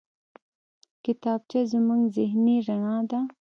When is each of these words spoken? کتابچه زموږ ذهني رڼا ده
کتابچه 1.03 1.59
زموږ 1.71 2.01
ذهني 2.15 2.57
رڼا 2.67 2.97
ده 3.09 3.19